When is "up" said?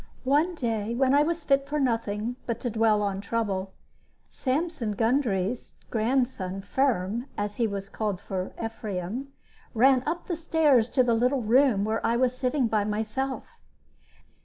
10.07-10.25